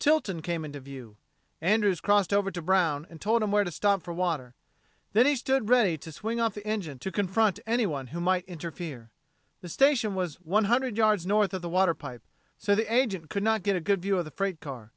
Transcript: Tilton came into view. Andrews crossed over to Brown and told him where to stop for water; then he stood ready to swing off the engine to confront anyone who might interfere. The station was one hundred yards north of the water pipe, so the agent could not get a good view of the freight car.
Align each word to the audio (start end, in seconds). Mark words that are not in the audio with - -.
Tilton 0.00 0.42
came 0.42 0.64
into 0.64 0.80
view. 0.80 1.16
Andrews 1.60 2.00
crossed 2.00 2.32
over 2.32 2.50
to 2.50 2.60
Brown 2.60 3.06
and 3.08 3.20
told 3.20 3.40
him 3.40 3.52
where 3.52 3.62
to 3.62 3.70
stop 3.70 4.02
for 4.02 4.12
water; 4.12 4.56
then 5.12 5.26
he 5.26 5.36
stood 5.36 5.68
ready 5.70 5.96
to 5.98 6.10
swing 6.10 6.40
off 6.40 6.54
the 6.54 6.66
engine 6.66 6.98
to 6.98 7.12
confront 7.12 7.60
anyone 7.68 8.08
who 8.08 8.20
might 8.20 8.44
interfere. 8.46 9.12
The 9.60 9.68
station 9.68 10.16
was 10.16 10.40
one 10.40 10.64
hundred 10.64 10.96
yards 10.96 11.24
north 11.24 11.54
of 11.54 11.62
the 11.62 11.68
water 11.68 11.94
pipe, 11.94 12.24
so 12.58 12.74
the 12.74 12.92
agent 12.92 13.30
could 13.30 13.44
not 13.44 13.62
get 13.62 13.76
a 13.76 13.80
good 13.80 14.02
view 14.02 14.18
of 14.18 14.24
the 14.24 14.32
freight 14.32 14.58
car. 14.58 14.92